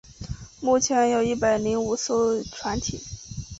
[0.59, 2.99] 目前有一百零五艘船艇。